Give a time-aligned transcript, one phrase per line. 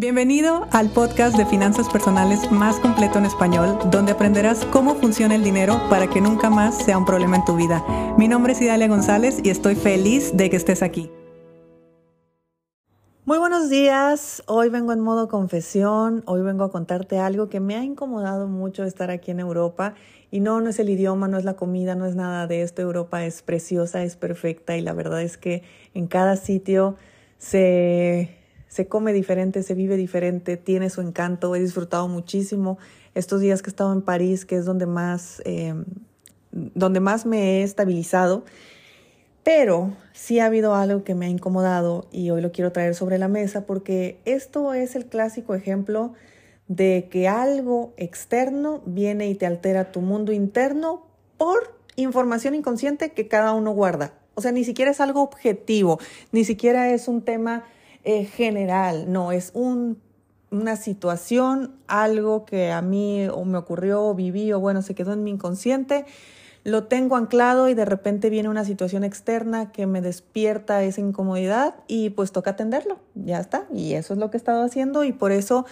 [0.00, 5.44] Bienvenido al podcast de finanzas personales más completo en español, donde aprenderás cómo funciona el
[5.44, 7.84] dinero para que nunca más sea un problema en tu vida.
[8.16, 11.10] Mi nombre es Idalia González y estoy feliz de que estés aquí.
[13.26, 17.76] Muy buenos días, hoy vengo en modo confesión, hoy vengo a contarte algo que me
[17.76, 19.96] ha incomodado mucho estar aquí en Europa
[20.30, 22.80] y no, no es el idioma, no es la comida, no es nada de esto,
[22.80, 25.62] Europa es preciosa, es perfecta y la verdad es que
[25.92, 26.96] en cada sitio
[27.36, 28.39] se
[28.70, 31.56] se come diferente, se vive diferente, tiene su encanto.
[31.56, 32.78] He disfrutado muchísimo
[33.16, 35.84] estos días que he estado en París, que es donde más, em,
[36.52, 38.44] donde más me he estabilizado.
[39.42, 43.18] Pero sí ha habido algo que me ha incomodado y hoy lo quiero traer sobre
[43.18, 46.12] la mesa porque esto es el clásico ejemplo
[46.68, 51.06] de que algo externo viene y te altera tu mundo interno
[51.36, 54.14] por información inconsciente que cada uno guarda.
[54.36, 55.98] O sea, ni siquiera es algo objetivo,
[56.30, 57.64] ni siquiera es un tema
[58.04, 60.00] eh, general, no, es un,
[60.50, 65.12] una situación, algo que a mí o me ocurrió o viví o bueno, se quedó
[65.12, 66.06] en mi inconsciente,
[66.64, 71.74] lo tengo anclado y de repente viene una situación externa que me despierta esa incomodidad
[71.88, 75.12] y pues toca atenderlo, ya está, y eso es lo que he estado haciendo y
[75.12, 75.64] por eso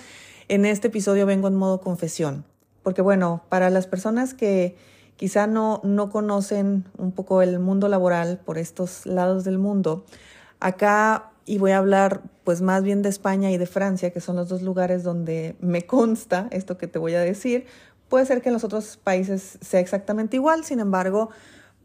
[0.48, 2.45] en este episodio vengo en modo confesión,
[2.83, 4.77] porque bueno, para las personas que
[5.17, 10.05] quizá no, no conocen un poco el mundo laboral por estos lados del mundo,
[10.61, 14.37] acá y voy a hablar pues más bien de España y de Francia, que son
[14.37, 17.67] los dos lugares donde me consta esto que te voy a decir.
[18.11, 21.31] Puede ser que en los otros países sea exactamente igual, sin embargo,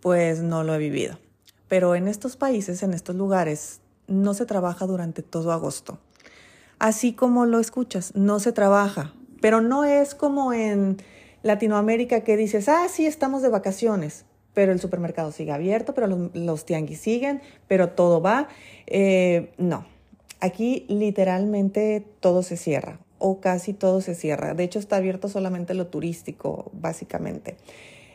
[0.01, 1.17] pues no lo he vivido.
[1.69, 5.97] Pero en estos países, en estos lugares, no se trabaja durante todo agosto.
[6.77, 10.97] Así como lo escuchas, no se trabaja, pero no es como en
[11.41, 16.65] Latinoamérica que dices, ah, sí, estamos de vacaciones pero el supermercado sigue abierto, pero los,
[16.65, 18.47] tianguis siguen, pero todo va.
[18.87, 19.85] Eh, no,
[20.39, 24.53] aquí literalmente todo se cierra o casi todo se cierra.
[24.53, 27.55] De hecho, está abierto solamente lo turístico, básicamente.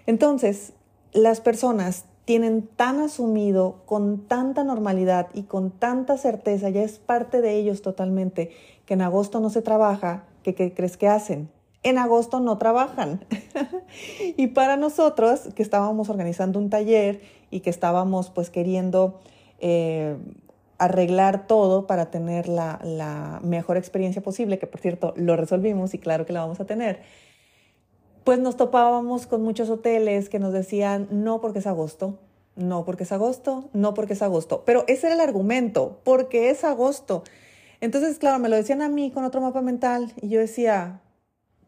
[0.07, 0.75] Entonces,
[1.13, 7.41] las personas tienen tan asumido, con tanta normalidad y con tanta certeza, ya es parte
[7.41, 8.51] de ellos totalmente,
[8.85, 11.49] que en agosto no se trabaja, que ¿qué crees que hacen?
[11.83, 13.25] En agosto no trabajan.
[14.37, 19.21] y para nosotros, que estábamos organizando un taller y que estábamos pues queriendo
[19.61, 20.17] eh,
[20.79, 25.99] arreglar todo para tener la, la, mejor experiencia posible, que por cierto lo resolvimos y
[25.99, 27.03] claro que la vamos a tener,
[28.25, 32.19] pues nos topábamos con muchos hoteles que nos decían, no porque es agosto,
[32.57, 34.65] no porque es agosto, no porque es agosto.
[34.67, 37.23] Pero ese era el argumento, porque es agosto.
[37.81, 41.01] Entonces, claro, me lo decían a mí con otro mapa mental y yo decía,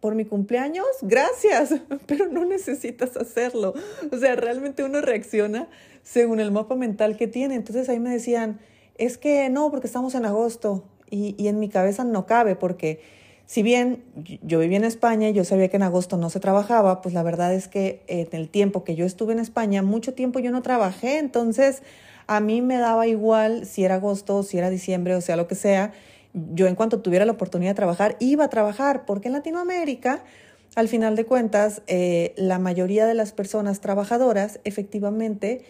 [0.00, 1.74] por mi cumpleaños, gracias,
[2.06, 3.74] pero no necesitas hacerlo.
[4.12, 5.68] O sea, realmente uno reacciona
[6.02, 7.54] según el mapa mental que tiene.
[7.54, 8.60] Entonces ahí me decían,
[8.96, 13.00] es que no, porque estamos en agosto y, y en mi cabeza no cabe, porque
[13.50, 14.04] si bien
[14.42, 17.24] yo vivía en España y yo sabía que en agosto no se trabajaba, pues la
[17.24, 20.62] verdad es que en el tiempo que yo estuve en España, mucho tiempo yo no
[20.62, 21.82] trabajé, entonces
[22.28, 25.56] a mí me daba igual si era agosto, si era diciembre, o sea, lo que
[25.56, 25.92] sea
[26.32, 30.22] yo en cuanto tuviera la oportunidad de trabajar, iba a trabajar, porque en Latinoamérica,
[30.74, 35.62] al final de cuentas, eh, la mayoría de las personas trabajadoras efectivamente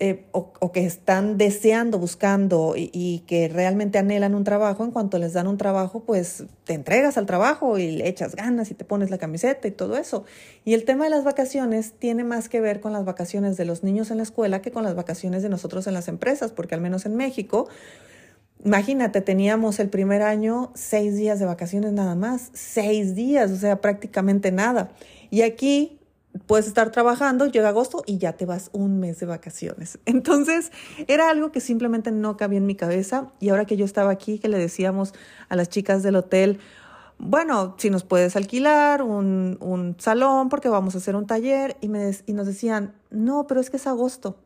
[0.00, 5.18] eh, o, que están deseando, buscando y, y, que realmente anhelan un trabajo, en cuanto
[5.18, 8.84] les dan un trabajo, pues te entregas al trabajo y le echas ganas y te
[8.84, 10.24] pones la camiseta y todo eso.
[10.64, 13.84] Y el tema de las vacaciones tiene más que ver con las vacaciones de los
[13.84, 16.80] niños en la escuela que con las vacaciones de nosotros en las empresas, porque al
[16.80, 17.68] menos en México,
[18.64, 23.82] Imagínate, teníamos el primer año seis días de vacaciones nada más, seis días, o sea,
[23.82, 24.90] prácticamente nada.
[25.30, 26.00] Y aquí
[26.46, 29.98] puedes estar trabajando, llega agosto y ya te vas un mes de vacaciones.
[30.06, 30.72] Entonces,
[31.08, 33.32] era algo que simplemente no cabía en mi cabeza.
[33.38, 35.12] Y ahora que yo estaba aquí, que le decíamos
[35.50, 36.58] a las chicas del hotel,
[37.18, 41.88] bueno, si nos puedes alquilar un, un salón porque vamos a hacer un taller, y,
[41.88, 44.38] me, y nos decían, no, pero es que es agosto.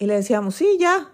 [0.00, 1.10] Y le decíamos, sí, ya,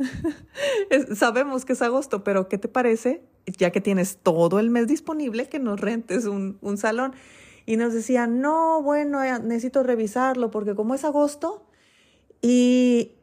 [1.16, 3.24] sabemos que es agosto, pero ¿qué te parece?
[3.58, 7.12] Ya que tienes todo el mes disponible, que nos rentes un, un salón.
[7.66, 11.66] Y nos decían, no, bueno, eh, necesito revisarlo porque como es agosto
[12.40, 13.16] y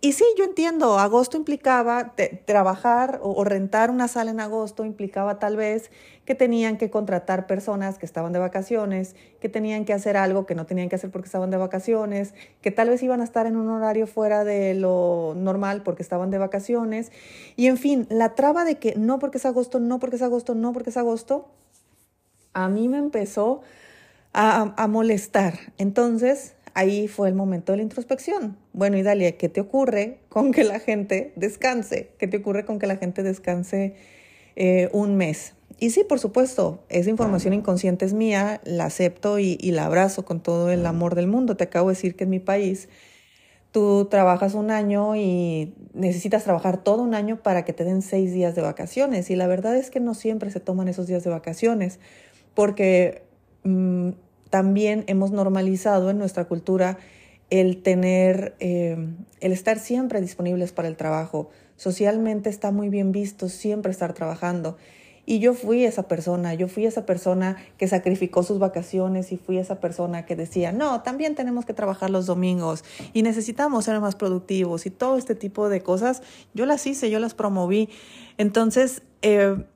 [0.00, 5.56] y sí, yo entiendo, agosto implicaba trabajar o, rentar una sala en agosto, implicaba tal
[5.56, 5.92] vez
[6.24, 10.56] que tenían que contratar personas que estaban de vacaciones, que tenían que hacer algo que
[10.56, 13.56] no tenían que hacer porque estaban de vacaciones, que tal vez iban a estar en
[13.56, 17.12] un horario fuera de lo normal porque estaban de vacaciones.
[17.54, 20.56] Y en fin, la traba de que no porque es agosto, no porque es agosto,
[20.56, 21.48] no porque es agosto,
[22.54, 23.62] a mí me empezó
[24.32, 25.54] a, a molestar.
[25.78, 28.56] Entonces, ahí fue el momento de la introspección.
[28.72, 32.10] Bueno, y Dalia, ¿qué te ocurre con que la gente descanse?
[32.18, 33.94] ¿Qué te ocurre con que la gente descanse
[34.54, 35.56] eh, un mes?
[35.78, 40.40] y sí, por supuesto, esa información inconsciente es mía, la acepto y, la abrazo con
[40.40, 41.56] todo el amor del mundo.
[41.56, 42.88] Te acabo de decir que en mi país
[43.72, 48.32] tú trabajas un año y necesitas trabajar todo un año para que te den seis
[48.32, 49.28] días de vacaciones.
[49.28, 51.98] Y la verdad es que no siempre se toman esos días de vacaciones,
[52.54, 53.24] porque
[53.64, 54.12] mm,
[54.56, 56.96] también hemos normalizado en nuestra cultura
[57.50, 58.96] el tener, eh,
[59.40, 61.50] el estar siempre disponibles para el trabajo.
[61.76, 64.78] Socialmente está muy bien visto siempre estar trabajando.
[65.26, 69.58] Y yo fui esa persona, yo fui esa persona que sacrificó sus vacaciones y fui
[69.58, 72.82] esa persona que decía, no, también tenemos que trabajar los domingos
[73.12, 76.22] y necesitamos ser más productivos y todo este tipo de cosas.
[76.54, 77.90] Yo las hice, yo las promoví.
[78.38, 79.66] Entonces, eh,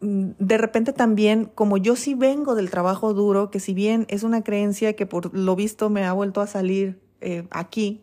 [0.00, 4.42] de repente también, como yo sí vengo del trabajo duro, que si bien es una
[4.42, 8.02] creencia que por lo visto me ha vuelto a salir eh, aquí,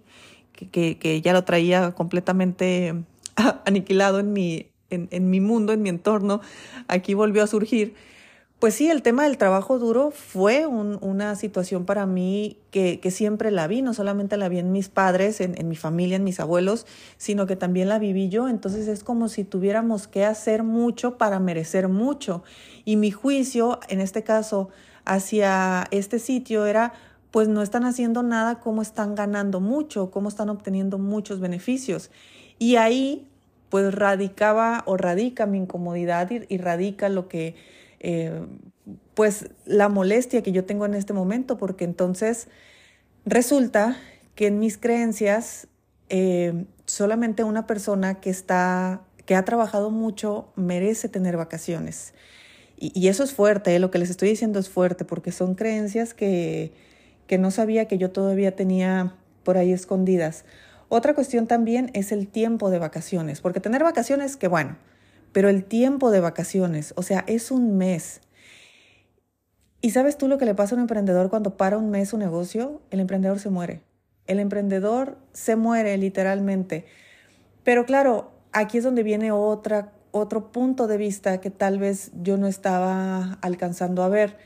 [0.54, 3.04] que, que, ya lo traía completamente
[3.66, 6.42] aniquilado en mi, en, mi mundo, en mi entorno,
[6.88, 7.96] aquí volvió a surgir.
[8.64, 13.68] Pues sí, el tema del trabajo duro fue una situación para mí que, siempre la
[13.68, 16.88] vi, no solamente la vi en mis padres, en, mi familia, en mis abuelos,
[17.18, 18.48] sino que también la viví yo.
[18.48, 22.46] Entonces es como si tuviéramos que hacer mucho para merecer mucho.
[22.86, 24.70] Y mi juicio, en este caso,
[25.04, 26.94] hacia este sitio era,
[27.32, 32.12] pues no están haciendo nada, cómo están ganando mucho, cómo están obteniendo muchos beneficios.
[32.60, 33.28] Y ahí
[33.68, 37.56] pues radicaba o radica mi incomodidad y, radica lo que,
[38.04, 38.46] eh,
[39.14, 42.50] pues la molestia que yo tengo en este momento, porque entonces
[43.26, 43.98] resulta
[44.36, 45.68] que en mis creencias
[46.10, 52.14] eh, solamente una persona que está, que ha trabajado mucho merece tener vacaciones.
[52.78, 53.80] Y, eso es fuerte, ¿eh?
[53.80, 56.74] lo que les estoy diciendo es fuerte, porque son creencias que,
[57.28, 60.44] que no sabía que yo todavía tenía por ahí escondidas.
[60.90, 64.76] Otra cuestión también es el tiempo de vacaciones, porque tener vacaciones, que bueno,
[65.34, 68.22] pero el tiempo de vacaciones, o sea, es un mes.
[69.82, 72.18] ¿Y sabes tú lo que le pasa a un emprendedor cuando para un mes su
[72.18, 72.82] negocio?
[72.90, 73.82] El emprendedor se muere.
[74.28, 76.86] El emprendedor se muere literalmente.
[77.66, 82.38] Pero claro, aquí es donde viene otra, otro punto de vista que tal vez yo
[82.38, 84.38] no estaba alcanzando a ver.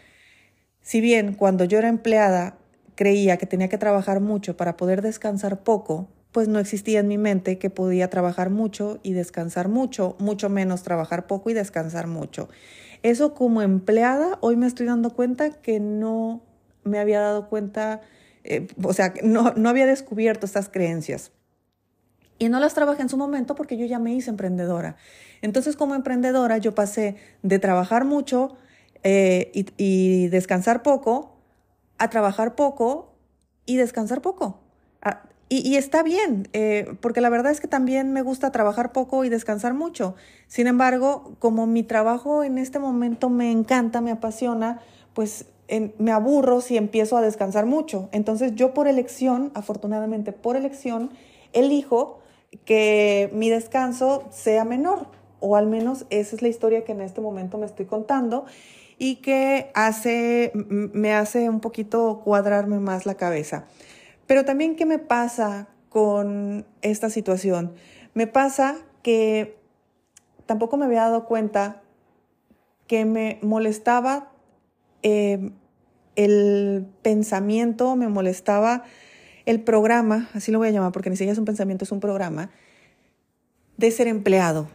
[0.82, 2.58] Si bien cuando yo era empleada
[2.96, 6.08] creía que tenía que trabajar mucho para poder descansar poco,
[6.38, 10.84] pues no existía en mi mente que podía trabajar mucho y descansar mucho, mucho menos
[10.84, 12.48] trabajar poco y descansar mucho.
[13.02, 16.44] Eso como empleada, hoy me estoy dando cuenta que no
[16.84, 18.02] me había dado cuenta,
[18.44, 21.32] eh, o sea, no, no había descubierto estas creencias.
[22.38, 24.96] Y no las trabajé en su momento porque yo ya me hice emprendedora.
[25.42, 28.58] Entonces, como emprendedora, yo pasé de trabajar mucho
[29.02, 31.36] eh, y, y, descansar poco
[31.98, 33.16] a trabajar poco
[33.66, 34.62] y descansar poco.
[35.50, 39.30] Y, está bien, eh, porque la verdad es que también me gusta trabajar poco y
[39.30, 40.16] descansar mucho.
[40.48, 44.82] Sin embargo, como mi trabajo en este momento me encanta, me apasiona,
[45.14, 45.46] pues
[45.98, 48.10] me aburro si empiezo a descansar mucho.
[48.12, 51.12] Entonces yo por elección, afortunadamente por elección,
[51.54, 52.20] elijo
[52.66, 55.08] que mi descanso sea menor,
[55.40, 58.46] o al menos esa es la historia que en este momento me estoy contando
[58.98, 63.66] y que hace, me hace un poquito cuadrarme más la cabeza.
[64.28, 67.74] Pero también, ¿qué me pasa con esta situación?
[68.14, 69.58] Me pasa que
[70.46, 71.82] tampoco me había dado cuenta
[72.88, 74.32] que me molestaba
[75.02, 75.52] eh,
[76.16, 78.84] el pensamiento, me molestaba
[79.46, 82.00] el programa, así lo voy a llamar porque ni siquiera es un pensamiento, es un
[82.00, 82.50] programa,
[83.78, 84.68] de ser empleado.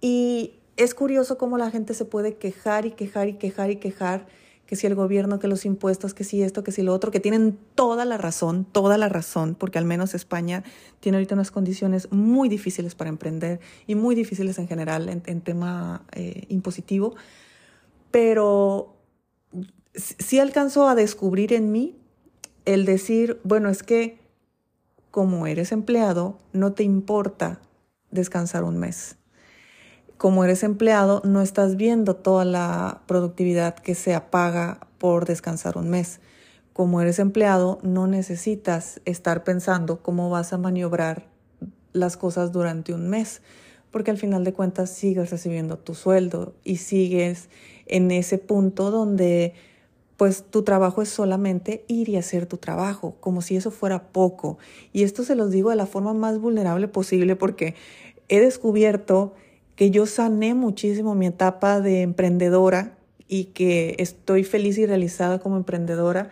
[0.00, 4.26] Y es curioso cómo la gente se puede quejar y quejar y quejar y quejar
[4.70, 7.18] que si el gobierno, que los impuestos, que si esto, que si lo otro, que
[7.18, 10.62] tienen toda la razón, toda la razón, porque al menos España
[11.00, 13.58] tiene ahorita unas condiciones muy difíciles para emprender
[13.88, 17.16] y muy difíciles en general en, tema eh, impositivo,
[18.12, 18.94] pero
[19.92, 21.96] sí alcanzó a descubrir en mí
[22.64, 24.20] el decir, bueno, es que
[25.10, 27.60] como eres empleado, no te importa
[28.12, 29.16] descansar un mes
[30.20, 35.88] como eres empleado, no estás viendo toda la productividad que se apaga por descansar un
[35.88, 36.20] mes.
[36.74, 41.26] Como eres empleado, no necesitas estar pensando cómo vas a maniobrar
[41.94, 43.40] las cosas durante un mes,
[43.90, 47.48] porque al final de cuentas sigues recibiendo tu sueldo y sigues
[47.86, 49.54] en ese punto donde
[50.18, 54.58] pues tu trabajo es solamente ir y hacer tu trabajo, como si eso fuera poco.
[54.92, 57.74] Y esto se los digo de la forma más vulnerable posible porque
[58.28, 59.32] he descubierto
[59.80, 65.56] que yo sané muchísimo mi etapa de emprendedora y que estoy feliz y realizada como
[65.56, 66.28] emprendedora,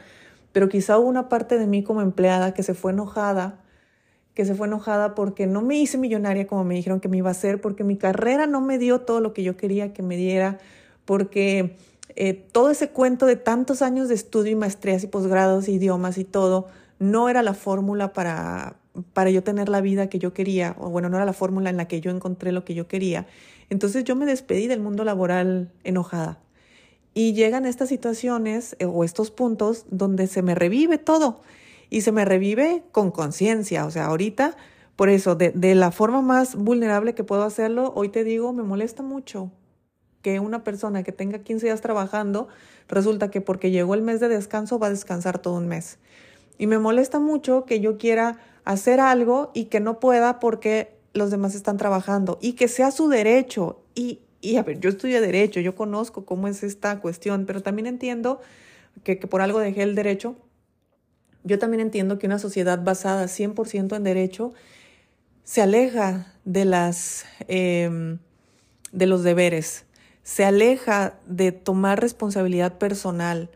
[0.52, 3.64] pero quizá hubo una parte de mí como empleada que se fue enojada,
[4.34, 7.30] que se fue enojada porque no me hice millonaria como me dijeron que me iba
[7.30, 10.18] a hacer, porque mi carrera no me dio todo lo que yo quería que me
[10.18, 10.58] diera,
[11.06, 11.74] porque
[12.16, 16.24] eh, todo ese cuento de tantos años de estudio y maestrías y posgrados, idiomas y
[16.24, 16.66] todo,
[16.98, 18.76] no era la fórmula para,
[19.12, 21.76] para yo tener la vida que yo quería, o bueno, no era la fórmula en
[21.76, 23.26] la que yo encontré lo que yo quería.
[23.70, 26.38] Entonces yo me despedí del mundo laboral enojada.
[27.14, 31.42] Y llegan estas situaciones eh, o estos puntos donde se me revive todo
[31.90, 33.86] y se me revive con conciencia.
[33.86, 34.56] O sea, ahorita,
[34.94, 38.62] por eso, de, de la forma más vulnerable que puedo hacerlo, hoy te digo, me
[38.62, 39.50] molesta mucho
[40.22, 42.48] que una persona que tenga 15 días trabajando,
[42.88, 45.98] resulta que porque llegó el mes de descanso va a descansar todo un mes.
[46.58, 51.30] Y me molesta mucho que yo quiera hacer algo y que no pueda porque los
[51.30, 53.80] demás están trabajando y que sea su derecho.
[53.94, 57.86] Y, y a ver, yo estudié derecho, yo conozco cómo es esta cuestión, pero también
[57.86, 58.40] entiendo
[59.04, 60.36] que, que por algo dejé el derecho.
[61.44, 64.52] Yo también entiendo que una sociedad basada 100% en derecho
[65.44, 68.18] se aleja de, las, eh,
[68.92, 69.86] de los deberes
[70.28, 73.48] se aleja de tomar responsabilidad personal,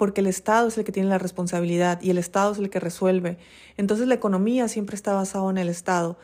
[0.00, 2.80] porque el Estado es el que tiene la responsabilidad y el Estado es el que
[2.80, 3.36] resuelve.
[3.76, 6.16] Entonces la economía siempre está basada en el Estado.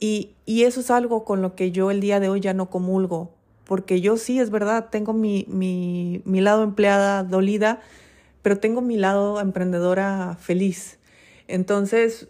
[0.00, 2.70] Y, y eso es algo con lo que yo el día de hoy ya no
[2.70, 3.32] comulgo,
[3.66, 7.78] porque yo sí, es verdad, tengo mi, mi, mi lado empleada dolida,
[8.42, 10.98] pero tengo mi lado emprendedora feliz.
[11.46, 12.26] Entonces,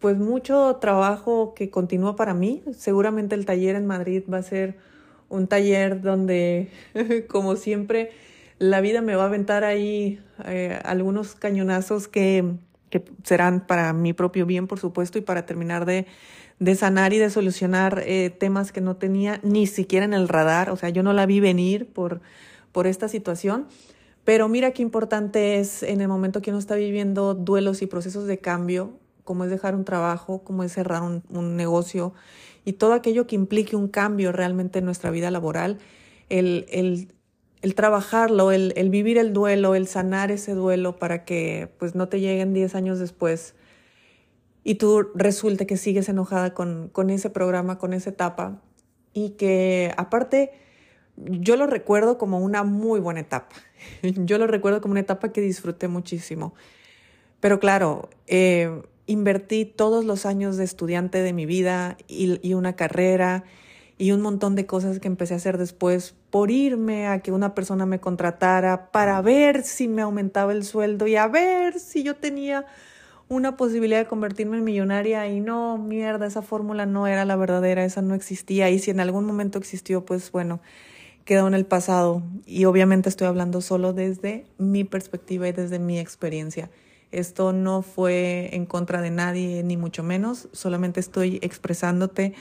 [0.00, 2.62] pues mucho trabajo que continúa para mí.
[2.76, 4.76] Seguramente el taller en Madrid va a ser
[5.30, 6.68] un taller donde,
[7.26, 8.10] como siempre,
[8.58, 12.54] la vida me va a aventar ahí eh, algunos cañonazos que,
[12.90, 16.06] que, serán para mi propio bien, por supuesto, y para terminar de,
[16.58, 20.70] de sanar y de solucionar eh, temas que no tenía ni siquiera en el radar.
[20.70, 22.20] O sea, yo no la vi venir por,
[22.72, 23.66] por esta situación.
[24.24, 28.26] Pero mira qué importante es en el momento que uno está viviendo duelos y procesos
[28.26, 32.12] de cambio, como es dejar un trabajo, como es cerrar un, un negocio
[32.66, 35.78] y todo aquello que implique un cambio realmente en nuestra vida laboral,
[36.28, 37.08] el, el,
[37.66, 42.20] el trabajarlo, el, vivir el duelo, el sanar ese duelo para que pues no te
[42.20, 43.56] lleguen 10 años después
[44.62, 48.62] y tú resulte que sigues enojada con, con ese programa, con esa etapa
[49.12, 50.52] y que aparte
[51.16, 53.56] yo lo recuerdo como una muy buena etapa.
[54.02, 56.54] Yo lo recuerdo como una etapa que disfruté muchísimo.
[57.40, 63.42] Pero claro, eh, invertí todos los años de estudiante de mi vida y, una carrera
[63.98, 67.54] y un montón de cosas que empecé a hacer después por irme a que una
[67.54, 72.14] persona me contratara para ver si me aumentaba el sueldo y a ver si yo
[72.16, 72.66] tenía
[73.28, 75.26] una posibilidad de convertirme en millonaria.
[75.28, 78.68] Y no, mierda, esa fórmula no era la verdadera, esa no existía.
[78.68, 80.60] Y si en algún momento existió, pues bueno,
[81.24, 82.22] quedó en el pasado.
[82.44, 86.68] Y obviamente estoy hablando solo desde mi perspectiva y desde mi experiencia.
[87.12, 92.34] Esto no fue en contra de nadie, ni mucho menos, solamente estoy expresándote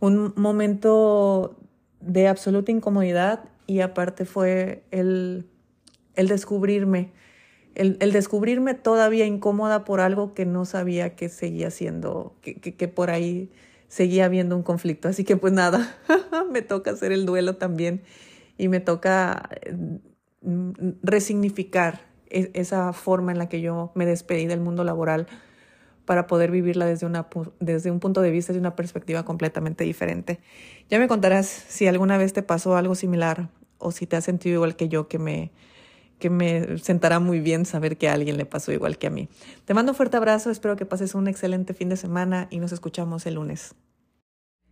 [0.00, 1.56] un momento
[2.00, 5.46] de absoluta incomodidad y aparte fue el,
[6.14, 7.12] el descubrirme,
[7.74, 12.74] el, el, descubrirme todavía incómoda por algo que no sabía que seguía siendo, que, que,
[12.74, 13.50] que por ahí
[13.88, 15.08] seguía habiendo un conflicto.
[15.08, 15.96] Así que pues nada,
[16.50, 18.02] me toca hacer el duelo también
[18.56, 19.48] y me toca
[20.42, 25.26] mm, resignificar esa forma en la que yo me despedí del mundo laboral
[26.08, 27.26] para poder vivirla desde, una,
[27.60, 30.40] desde un punto de vista, desde una perspectiva completamente diferente.
[30.88, 34.54] Ya me contarás si alguna vez te pasó algo similar o si te has sentido
[34.54, 35.50] igual que yo, que me,
[36.18, 39.28] que me sentará muy bien saber que a alguien le pasó igual que a mí.
[39.66, 42.72] Te mando un fuerte abrazo, espero que pases un excelente fin de semana y nos
[42.72, 43.74] escuchamos el lunes.